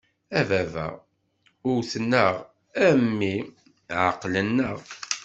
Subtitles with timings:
[0.39, 0.85] A baba!
[1.65, 2.35] Wwten-aɣ,
[2.85, 3.33] a mmi!
[4.05, 4.79] Ɛeqlen-aɣ.